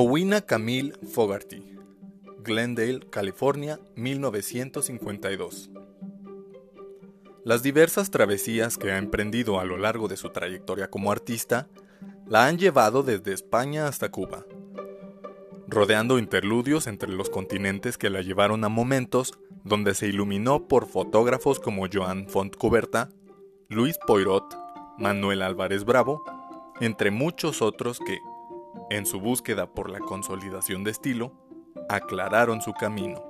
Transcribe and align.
Owina 0.00 0.42
Camille 0.42 0.92
Fogarty, 1.12 1.76
Glendale, 2.44 3.00
California, 3.10 3.80
1952. 3.96 5.70
Las 7.42 7.64
diversas 7.64 8.12
travesías 8.12 8.78
que 8.78 8.92
ha 8.92 8.98
emprendido 8.98 9.58
a 9.58 9.64
lo 9.64 9.76
largo 9.76 10.06
de 10.06 10.16
su 10.16 10.30
trayectoria 10.30 10.88
como 10.88 11.10
artista 11.10 11.66
la 12.28 12.46
han 12.46 12.58
llevado 12.58 13.02
desde 13.02 13.32
España 13.32 13.88
hasta 13.88 14.08
Cuba, 14.12 14.46
rodeando 15.66 16.20
interludios 16.20 16.86
entre 16.86 17.10
los 17.10 17.28
continentes 17.28 17.98
que 17.98 18.08
la 18.08 18.22
llevaron 18.22 18.62
a 18.62 18.68
momentos 18.68 19.36
donde 19.64 19.96
se 19.96 20.06
iluminó 20.06 20.68
por 20.68 20.86
fotógrafos 20.86 21.58
como 21.58 21.88
Joan 21.92 22.28
Fontcuberta, 22.28 23.08
Luis 23.68 23.98
Poirot, 24.06 24.44
Manuel 24.96 25.42
Álvarez 25.42 25.84
Bravo, 25.84 26.22
entre 26.80 27.10
muchos 27.10 27.62
otros 27.62 27.98
que, 27.98 28.20
en 28.90 29.06
su 29.06 29.20
búsqueda 29.20 29.72
por 29.72 29.90
la 29.90 30.00
consolidación 30.00 30.84
de 30.84 30.90
estilo, 30.90 31.32
aclararon 31.88 32.60
su 32.60 32.72
camino. 32.72 33.27